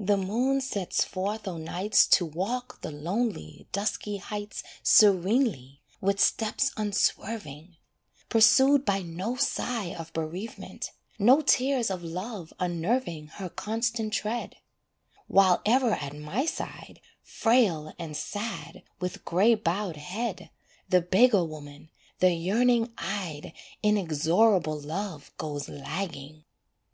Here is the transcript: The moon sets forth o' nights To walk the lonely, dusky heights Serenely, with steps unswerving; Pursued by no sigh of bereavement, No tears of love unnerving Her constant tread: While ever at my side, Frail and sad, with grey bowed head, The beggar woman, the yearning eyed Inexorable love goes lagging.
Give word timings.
The 0.00 0.16
moon 0.16 0.60
sets 0.60 1.04
forth 1.04 1.46
o' 1.46 1.56
nights 1.56 2.08
To 2.08 2.26
walk 2.26 2.80
the 2.80 2.90
lonely, 2.90 3.68
dusky 3.70 4.16
heights 4.16 4.64
Serenely, 4.82 5.82
with 6.00 6.18
steps 6.18 6.72
unswerving; 6.76 7.76
Pursued 8.28 8.84
by 8.84 9.02
no 9.02 9.36
sigh 9.36 9.94
of 9.94 10.12
bereavement, 10.12 10.90
No 11.16 11.42
tears 11.42 11.92
of 11.92 12.02
love 12.02 12.52
unnerving 12.58 13.28
Her 13.34 13.48
constant 13.48 14.12
tread: 14.12 14.56
While 15.28 15.62
ever 15.64 15.92
at 15.92 16.16
my 16.16 16.44
side, 16.44 17.00
Frail 17.22 17.94
and 18.00 18.16
sad, 18.16 18.82
with 18.98 19.24
grey 19.24 19.54
bowed 19.54 19.96
head, 19.96 20.50
The 20.88 21.02
beggar 21.02 21.44
woman, 21.44 21.90
the 22.18 22.32
yearning 22.32 22.92
eyed 22.98 23.52
Inexorable 23.80 24.80
love 24.80 25.30
goes 25.36 25.68
lagging. 25.68 26.46